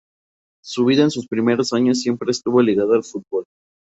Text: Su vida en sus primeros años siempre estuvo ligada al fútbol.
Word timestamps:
Su 0.63 0.85
vida 0.85 1.03
en 1.03 1.11
sus 1.11 1.27
primeros 1.27 1.73
años 1.73 2.01
siempre 2.01 2.31
estuvo 2.31 2.59
ligada 2.63 2.95
al 2.95 3.03
fútbol. 3.03 3.45